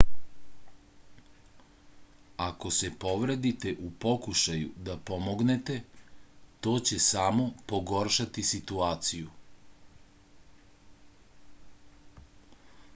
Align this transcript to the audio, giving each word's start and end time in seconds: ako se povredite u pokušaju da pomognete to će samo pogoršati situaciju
ako 2.45 2.71
se 2.77 2.89
povredite 3.03 3.73
u 3.87 3.89
pokušaju 4.05 4.71
da 4.87 4.95
pomognete 5.11 5.75
to 6.67 6.73
će 6.91 6.99
samo 7.09 7.45
pogoršati 7.73 8.47
situaciju 8.55 9.29